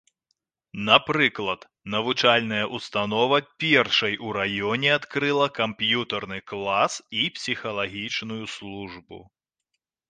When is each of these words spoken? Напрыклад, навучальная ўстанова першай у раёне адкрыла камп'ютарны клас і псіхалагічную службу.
Напрыклад, 0.87 1.61
навучальная 1.95 2.61
ўстанова 2.77 3.37
першай 3.65 4.13
у 4.29 4.33
раёне 4.39 4.89
адкрыла 4.99 5.47
камп'ютарны 5.61 6.39
клас 6.55 6.99
і 7.23 7.29
псіхалагічную 7.39 8.43
службу. 8.59 9.25